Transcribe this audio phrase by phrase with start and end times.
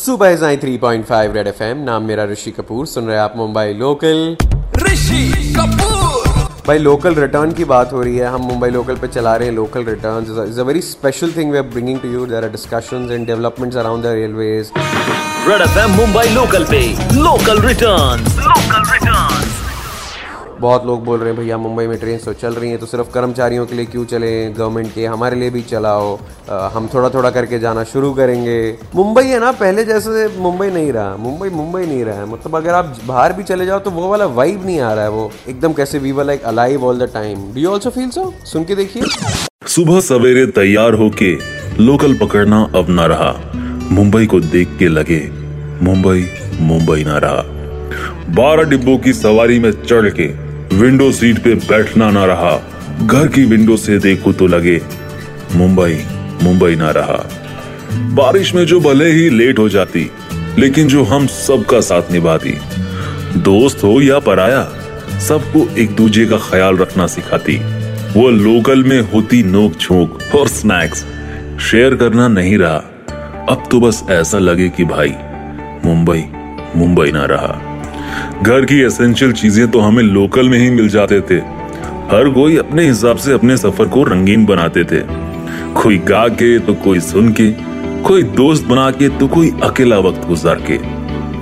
[0.00, 4.36] सुबह जाए 3.5 red FM नाम मेरा ऋषि कपूर। सुन रहे हैं आप मुंबई लोकल।
[4.82, 5.20] ऋषि
[5.56, 9.48] कपूर। भाई लोकल रिटर्न की बात हो रही है। हम मुंबई लोकल पे चला रहे
[9.48, 12.50] हैं local return is a very special thing we are bringing to you there are
[12.50, 14.72] discussions and developments around the railways
[15.48, 16.80] Red FM Mumbai local पे
[17.20, 19.09] लोकल रिटर्न लोकल रिटर्न
[20.60, 23.10] बहुत लोग बोल रहे हैं भैया मुंबई में ट्रेन तो चल रही हैं तो सिर्फ़
[23.10, 24.50] कर्मचारियों के लिए क्यों चले?
[24.50, 26.18] गवर्नमेंट के हमारे लिए भी चलाओ।
[26.48, 30.92] अ, हम थोड़ा थोड़ा करके जाना शुरू करेंगे। मुंबई है ना पहले जैसे मुंबई नहीं
[30.92, 34.08] रहा। मुंबई मुंबई नहीं रहा है। मतलब अगर आप बाहर भी चले जाओ तो वो
[34.08, 37.10] वाला वाइब नहीं आ रहा है वो। एकदम कैसे we were like alive all the
[37.14, 39.02] time do you also feel so सुन के देखिए।
[39.66, 41.34] सुबह सवेरे तैयार होके
[41.84, 43.52] लोकल पकड़ना अब ना रहा।
[43.90, 45.30] मुंबई को देख के लगे
[45.82, 46.26] मुंबई
[46.60, 47.42] मुंबई ना रहा।
[48.28, 50.49] बारह डिब्बों की सवारी में चढ़ के
[50.80, 52.50] विंडो सीट पे बैठना ना रहा।
[53.06, 54.80] घर की विंडो से देखो तो लगे,
[55.54, 55.98] मुंबई
[56.42, 57.28] मुंबई ना रहा।
[57.92, 60.10] बारिश में जो भले ही लेट हो जाती,
[60.58, 62.54] लेकिन जो हम सबका साथ निभाती।
[63.36, 64.62] दोस्त हो या पराया,
[65.20, 67.56] सबको एक दूजे का ख्याल रखना सिखाती।
[68.16, 71.06] वो लोकल में होती नोक झोंक और स्नैक्स।
[71.60, 72.82] शेयर करना नहीं रहा।
[73.48, 75.14] अब तो बस ऐसा लगे कि भाई,
[75.84, 76.24] मुंबई
[76.76, 77.69] मुंबई ना रहा।
[78.42, 81.38] घर की एसेंशियल चीज़ें तो हमें लोकल में ही मिल जाते थे।
[82.10, 85.00] हर कोई अपने हिसाब से अपने सफ़र को रंगीन बनाते थे।
[85.74, 87.50] कोई गा के तो कोई सुन के
[88.02, 90.76] कोई दोस्त बना के तो कोई अकेला वक्त गुजार के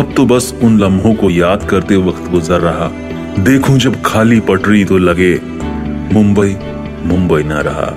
[0.00, 2.90] अब तो बस उन लम्हों को याद करते वक्त गुजर रहा।
[3.40, 5.34] देखूँ जब खाली पटरी तो लगे,
[6.12, 6.56] मुंबई
[7.06, 7.90] मुंबई ना रहा।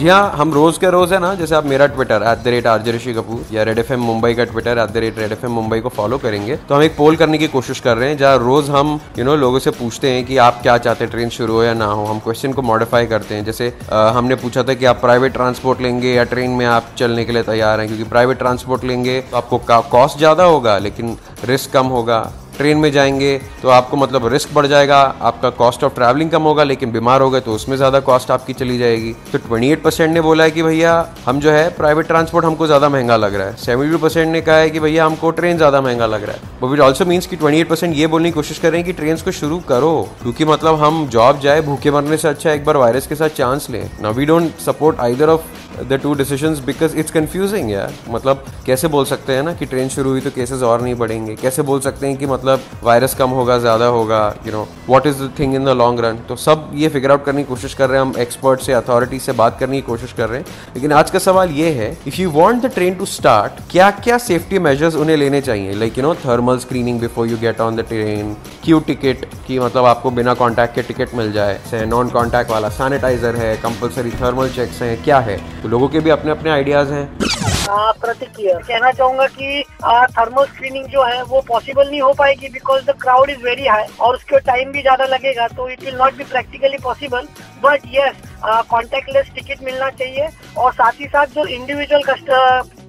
[0.00, 2.66] जी हाँ हम रोज के रोज है ना जैसे आप मेरा Twitter at the rate
[2.66, 5.44] RJ Rishi Kapoor या रेड एफ़ एम मुंबई का Twitter at the rate Red F
[5.46, 8.16] M Mumbai को फॉलो करेंगे। तो हम एक पोल करने की कोशिश कर रहे हैं
[8.18, 11.04] जहाँ रोज हम यू you नो know, लोगों से पूछते हैं कि आप क्या चाहते
[11.04, 14.08] हैं ट्रेन शुरू हो या ना हो। हम क्वेश्चन को मॉडिफाई करते हैं। जैसे अ,
[14.16, 17.42] हमने पूछा था कि आप प्राइवेट ट्रांसपोर्ट लेंगे या ट्रेन में आप चलने के लिए
[17.44, 22.30] तैयार हैं क्योंकि प्राइवेट ट्रांसपोर्ट लेंगे तो आपको कॉस्ट ज़्यादा होगा लेकिन रिस्क कम होगा।
[22.60, 26.64] ट्रेन में जाएँगे तो आपको मतलब रिस्क बढ़ जाएगा, आपका कॉस्ट ऑफ़ ट्रैवलिंग कम होगा,
[26.64, 30.20] लेकिन बीमार हो गए तो उसमें ज़्यादा कॉस्ट आपकी चली जाएगी। तो 28 परसेंट ने
[30.20, 30.92] बोला है कि भैया,
[31.26, 34.56] हम जो है प्राइवेट ट्रांसपोर्ट हमको ज़्यादा महँगा लग रहा है। 72 परसेंट ने कहा
[34.56, 37.36] है कि भैया, हमको ट्रेन ज़्यादा महँगा लग रहा है। बट विच ऑल्सो मीन्स कि
[37.36, 41.06] 28 परसेंट ये बोलने की कोशिश कर कि ट्रेन को शुरू करो, क्योंकि मतलब हम
[41.08, 44.26] जॉब जाए, भूखे मरने से अच्छा एक बार वायरस के साथ चांस लें। ना we
[44.26, 49.32] don't support either of the two decision because it's confusing यार। मतलब कैसे बोल सकते
[49.32, 51.34] हैं ना कि ट्रेन शुरू हुई तो केसेस और नहीं बढ़ेंगे?
[51.36, 52.49] कैसे बोल सकते हैं कि मतलब
[52.82, 56.18] वायरस कम होगा, ज़्यादा होगा you know what is the thing in the long run
[56.28, 59.18] तो सब ये फिगर आउट करने की कोशिश कर रहे हैं, हम एक्सपर्ट से अथॉरिटी
[59.20, 62.20] से बात करने की कोशिश कर रहे हैं। लेकिन आज का सवाल ये है if
[62.20, 65.74] you want the train to start क्या क्या सेफ्टी मेजर्स उन्हें लेने चाहिए?
[65.74, 68.34] Like you know thermal screening before you get on the train
[68.64, 73.36] queue ticket की मतलब आपको बिना कॉन्टैक्ट के टिकट मिल जाए नॉन कॉन्टैक्ट वाला सैनिटाइजर
[73.36, 75.36] है कंपलसरी थर्मल चेक्स हैं, क्या है?
[75.62, 77.08] तो लोगों के भी अपने अपने आइडियाज़ हैं।
[77.70, 79.62] प्रतिक्रिया। कहना चाहूँगा कि
[80.12, 83.84] थर्मल स्क्रीनिंग जो है, वो पॉसिबल नहीं हो पाएगी because the crowd is very high
[84.00, 87.28] और उसके टाइम भी ज़्यादा लगेगा तो it will not be practically possible
[87.62, 88.28] but yes
[88.70, 90.28] contactless ticket मिलना चाहिए
[90.58, 92.02] और साथ ही साथ जो इंडिविजुअल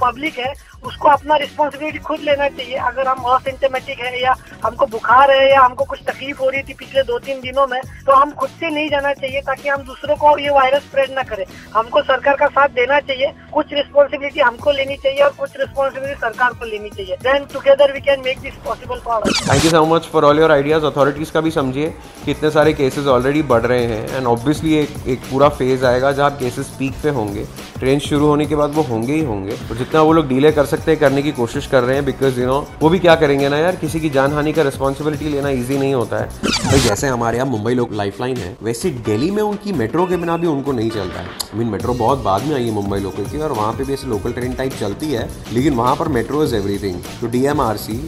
[0.00, 0.52] पब्लिक है,
[0.86, 4.34] उसको अपना रिस्पॉन्सिबिलिटी खुद लेना चाहिए। अगर हम असिम्टोमेटिक है या
[4.64, 7.80] हमको बुखार है या हमको कुछ तकलीफ़ हो रही थी पिछले दो तीन दिनों में
[8.06, 11.22] तो हम खुद से नहीं जाना चाहिए ताकि हम दूसरों को ये वायरस स्प्रेड ना
[11.22, 16.20] करें। हमको सरकार का साथ देना चाहिए, कुछ रिस्पॉन्सिबिलिटी हमको लेनी चाहिए और कुछ रिस्पॉन्सिबिलिटी
[16.20, 19.84] सरकार को लेनी चाहिए। Then together we can make this possible for thank you so
[19.86, 21.90] much for all your ideas authorities का भी समझिए
[22.24, 26.12] कि इतने सारे केसेस ऑलरेडी बढ़ रहे हैं एंड ऑब्वियसली एक एक पूरा फ़ेज़ आएगा
[26.12, 27.44] जहाँ केसेस पीक पे होंगे।
[27.78, 30.66] ट्रेन शुरू होने के बाद वो होंगे ही होंगे। और जितना वो लोग डीले कर
[30.66, 33.48] सकते हैं, करने की कोशिश कर रहे हैं बिकॉज़ यू नो वो भी क्या करेंगे
[33.48, 33.76] ना यार?
[33.76, 37.48] किसी की जान हानि का रिस्पॉन्सिबिलिटी लेना ईजी नहीं होता है। भाई, जैसे हमारे यहाँ
[37.48, 40.90] मुंबई लोग लाइफ लाइन है, वैसे दिल्ली में उनकी मेट्रो के बिना भी उनको नहीं
[40.90, 43.72] चलता है। आई मीन मेट्रो बहुत बाद में आई है मुंबई लोकल की और वहाँ
[43.72, 47.26] पे भी ऐसे लोकल ट्रेन टाइप चलती है, लेकिन वहाँ पर मेट्रो इज़ एवरीथिंग तो
[47.28, 47.98] डीएमआरसी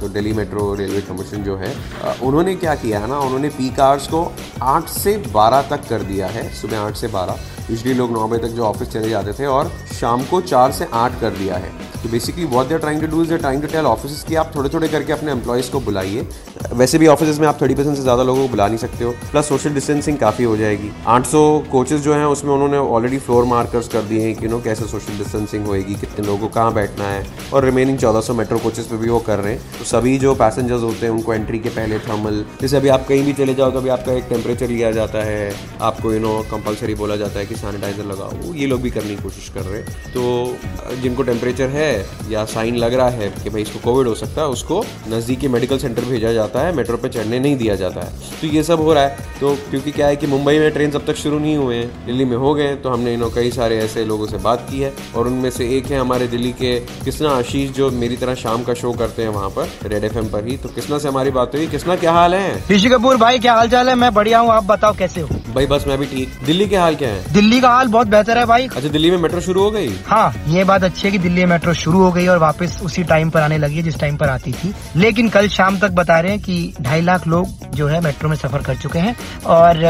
[0.00, 1.74] तो दिल्ली मेट्रो रेलवे कमीशन जो है
[2.22, 4.30] उन्होंने क्या किया है ना, उन्होंने पीक आवर्स को
[4.62, 7.38] आठ से बारह तक कर दिया है, सुबह आठ से बारह।
[7.70, 10.86] यूजली लोग नौ बजे तक जो ऑफ़िस चले जाते थे और शाम को चार से
[10.94, 11.72] आठ कर दिया है।
[12.02, 14.68] तो basically what they trying to do is trying to tell office की आप थोड़े
[14.70, 16.26] थोड़े करके अपने एम्प्लॉयज़ को बुलाइए।
[16.72, 19.10] वैसे भी ऑफ़िस में आप थर्टी परसेंट से ज़्यादा लोगों को बुला नहीं सकते हो।
[19.30, 21.42] प्लस सोशल डिस्टेंसिंग काफ़ी हो जाएगी। 800
[21.72, 25.18] कोचेज जो हैं, उसमें उन्होंने ऑलरेडी फ्लोर मार्कर्स कर दिए हैं कि नो कैसे सोशल
[25.18, 28.96] डिस्टेंसिंग होएगी, कितने लोगों को कहाँ बैठना है। और रिमेनिंग चौदह सौ मेट्रो कोचेज पे
[28.96, 31.98] भी वो कर रहे हैं। तो सभी जो पैसेंजर्स होते हैं, उनको एंट्री के पहले
[31.98, 35.22] थर्मल जैसे अभी आप कहीं भी चले जाओ तो अभी आपका एक टेम्परेचर लिया जाता
[35.24, 35.52] है।
[35.82, 39.22] आपको यू नो कंपलसरी बोला जाता है कि सैनिटाइजर लगाओ। ये लोग भी करने की
[39.22, 41.90] कोशिश कर रहे हैं। तो जिनको टेम्परेचर है
[42.30, 45.78] या साइन लग रहा है कि भाई इसको कोविड हो सकता है, उसको नज़दीकी मेडिकल
[45.78, 48.80] सेंटर भेजा जाता जाता है मेट्रो पे चढ़ने नहीं दिया जाता है। तो ये सब
[48.80, 51.56] हो रहा है। तो क्योंकि क्या है कि मुंबई में ट्रेन अब तक शुरू नहीं
[51.56, 54.66] हुए हैं दिल्ली में हो गए तो हमने इन्हों कई सारे ऐसे लोगों से बात
[54.70, 58.34] की है। और उनमें से एक है हमारे दिल्ली के किसना आशीष जो मेरी तरह
[58.34, 61.30] शाम का शो करते हैं वहाँ पर रेड एफएम पर ही। तो किसना से हमारी
[61.30, 62.62] बात हुई। किसना क्या हाल है?
[62.70, 63.94] ऋषि कपूर भाई क्या हाल चाल है?
[63.94, 65.28] मैं बढ़िया हूँ। आप बताओ कैसे हो?
[65.54, 67.32] भाई बस मैं भी ठीक। दिल्ली के हाल क्या है?
[67.32, 69.94] दिल्ली का हाल बहुत बेहतर है भाई। अच्छा दिल्ली में मेट्रो शुरू हो गई?
[70.06, 73.04] हाँ ये बात अच्छी है कि दिल्ली में मेट्रो शुरू हो गई और वापस उसी
[73.04, 76.18] टाइम पर आने लगी है जिस टाइम पर आती थी। लेकिन कल शाम तक बता
[76.20, 79.14] रहे हैं कि ढाई लाख लोग जो है मेट्रो में सफ़र कर चुके हैं
[79.48, 79.80] और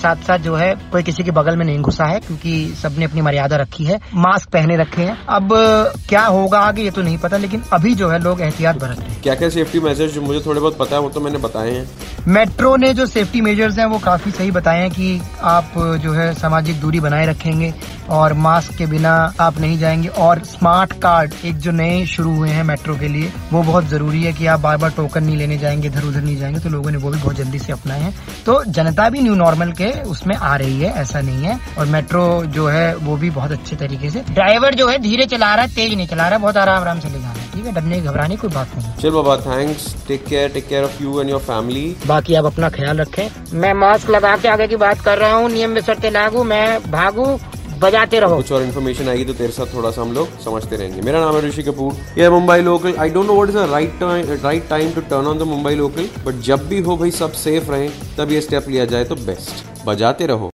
[0.00, 2.52] साथ साथ जो है कोई किसी के बगल में नहीं घुसा है क्योंकि
[2.82, 5.48] सबने अपनी मर्यादा रखी है मास्क पहने रखे हैं। अब
[6.08, 9.08] क्या होगा आगे ये तो नहीं पता लेकिन अभी जो है लोग एहतियात बरत रहे
[9.08, 11.70] हैं। क्या क्या सेफ्टी मेजर्स जो मुझे थोड़े बहुत पता है वो तो मैंने बताए
[11.70, 11.86] हैं।
[12.28, 15.72] मेट्रो ने जो सेफ्टी मेजर्स हैं वो काफ़ी सही बताए हैं कि आप
[16.02, 17.72] जो है सामाजिक दूरी बनाए रखेंगे
[18.10, 22.48] और मास्क के बिना आप नहीं जाएँगे। और स्मार्ट कार्ड एक जो नए शुरू हुए
[22.48, 25.58] हैं मेट्रो के लिए वो बहुत ज़रूरी है कि आप बार बार टोकन नहीं लेने
[25.58, 28.14] जाएँगे। इधर उधर नहीं जाएँगे तो लोगों ने वो भी बहुत जल्दी से अपनाए हैं।
[28.46, 32.24] तो जनता भी न्यू नॉर्मल के उसमें आ रही है ऐसा नहीं है। और मेट्रो
[32.48, 35.74] जो है वो भी बहुत अच्छे तरीके से। ड्राइवर जो है धीरे चला रहा है
[35.74, 37.72] तेज नहीं चला रहा है बहुत आराम आराम से ले जा रहा है। ठीक है
[37.72, 41.30] डरने घबराने कोई बात नहीं चलो बाबा thanks take care take care of you and
[41.30, 45.18] your family बाकी आप अपना ख्याल रखें। मैं मास्क लगा के आगे की बात कर
[45.18, 47.26] रहा हूँ। नियम में शर्तें लागू मैं भागू।
[47.82, 51.02] बजाते रहो। कुछ और इन्फॉर्मेशन आएगी तो तेरे साथ थोड़ा सा हम लोग समझते रहेंगे।
[51.02, 53.98] मेरा नाम है ऋषि कपूर। ये Mumbai local I don't know what is the right
[54.00, 57.32] time right time to turn on the Mumbai local but जब भी हो भाई सब
[57.38, 60.50] सेफ़ रहें, तब ये स्टेप लिया जाए तो बेस्ट बजाते रहो।